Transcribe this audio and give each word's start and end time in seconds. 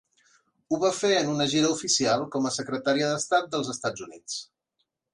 Ho 0.69 0.79
va 0.83 0.89
fer 0.99 1.11
en 1.17 1.29
una 1.33 1.47
gira 1.51 1.71
oficial 1.75 2.25
com 2.37 2.49
a 2.49 2.55
Secretària 2.57 3.13
d'Estat 3.13 3.49
dels 3.55 3.73
Estats 3.79 4.09
Units. 4.11 4.45